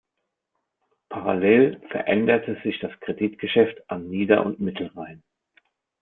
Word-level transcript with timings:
Parallel 1.09 1.79
veränderte 1.91 2.59
sich 2.63 2.79
das 2.79 2.91
Kreditgeschäft 3.01 3.87
an 3.87 4.09
Nieder- 4.09 4.43
und 4.43 4.59
Mittelrhein. 4.59 5.21